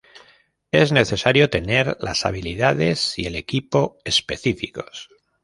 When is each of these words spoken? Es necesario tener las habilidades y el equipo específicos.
Es 0.71 0.91
necesario 0.91 1.51
tener 1.51 1.95
las 1.99 2.25
habilidades 2.25 3.19
y 3.19 3.27
el 3.27 3.35
equipo 3.35 3.99
específicos. 4.03 5.11